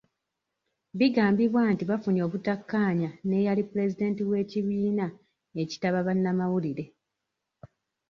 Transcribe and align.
Bigambibwa 0.99 1.61
nti 1.73 1.83
bafunye 1.89 2.21
obutakkaanya 2.27 3.09
n'eyali 3.27 3.63
Pulezidenti 3.69 4.21
w'ekibiina 4.29 5.07
ekitaba 5.61 5.99
bannamawulire. 6.07 6.85